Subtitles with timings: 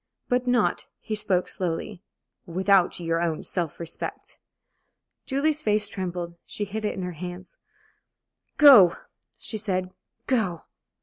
[0.29, 2.01] "But not" he spoke slowly
[2.47, 4.39] "without your own self respect."
[5.27, 6.33] Julie's face trembled.
[6.47, 7.57] She hid it in her hands.
[8.57, 8.95] "Go!"
[9.37, 9.91] she said.
[10.25, 10.63] "Go!"